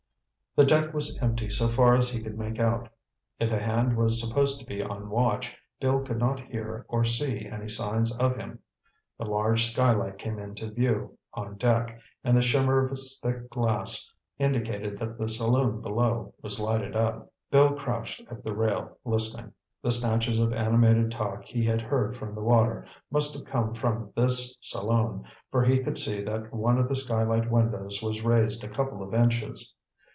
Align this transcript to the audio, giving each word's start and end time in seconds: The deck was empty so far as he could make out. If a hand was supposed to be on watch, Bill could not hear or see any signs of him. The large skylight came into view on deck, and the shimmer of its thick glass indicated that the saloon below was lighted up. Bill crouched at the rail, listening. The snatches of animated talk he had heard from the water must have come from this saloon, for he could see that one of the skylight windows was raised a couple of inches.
The 0.53 0.65
deck 0.65 0.93
was 0.93 1.17
empty 1.19 1.49
so 1.49 1.69
far 1.69 1.95
as 1.95 2.09
he 2.09 2.21
could 2.21 2.37
make 2.37 2.59
out. 2.59 2.89
If 3.39 3.53
a 3.53 3.57
hand 3.61 3.95
was 3.95 4.19
supposed 4.21 4.59
to 4.59 4.65
be 4.65 4.83
on 4.83 5.09
watch, 5.09 5.55
Bill 5.79 6.01
could 6.01 6.17
not 6.17 6.41
hear 6.41 6.85
or 6.89 7.05
see 7.05 7.45
any 7.45 7.69
signs 7.69 8.13
of 8.17 8.35
him. 8.35 8.59
The 9.17 9.23
large 9.23 9.63
skylight 9.63 10.17
came 10.17 10.39
into 10.39 10.69
view 10.69 11.17
on 11.33 11.55
deck, 11.55 11.97
and 12.25 12.35
the 12.35 12.41
shimmer 12.41 12.85
of 12.85 12.91
its 12.91 13.17
thick 13.21 13.49
glass 13.49 14.13
indicated 14.39 14.99
that 14.99 15.17
the 15.17 15.29
saloon 15.29 15.79
below 15.79 16.33
was 16.41 16.59
lighted 16.59 16.97
up. 16.97 17.31
Bill 17.49 17.73
crouched 17.73 18.21
at 18.29 18.43
the 18.43 18.53
rail, 18.53 18.97
listening. 19.05 19.53
The 19.81 19.91
snatches 19.91 20.37
of 20.41 20.51
animated 20.51 21.13
talk 21.13 21.45
he 21.45 21.63
had 21.63 21.79
heard 21.79 22.17
from 22.17 22.35
the 22.35 22.43
water 22.43 22.85
must 23.09 23.33
have 23.37 23.45
come 23.45 23.73
from 23.73 24.11
this 24.17 24.57
saloon, 24.59 25.23
for 25.49 25.63
he 25.63 25.79
could 25.79 25.97
see 25.97 26.19
that 26.25 26.53
one 26.53 26.77
of 26.77 26.89
the 26.89 26.95
skylight 26.97 27.49
windows 27.49 28.01
was 28.03 28.21
raised 28.21 28.65
a 28.65 28.69
couple 28.69 29.01
of 29.01 29.13
inches. 29.13 29.73